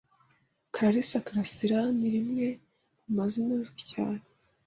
Clarisse 0.73 1.17
Karasira 1.25 1.79
ni 1.97 2.07
rimwe 2.15 2.47
mu 3.05 3.11
mazina 3.17 3.53
azwi 3.59 3.81
cyane 3.91 4.23